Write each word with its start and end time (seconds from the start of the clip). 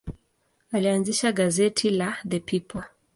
Alianzisha 0.71 1.31
gazeti 1.31 1.89
la 1.89 2.17
The 2.27 2.39
People. 2.39 2.81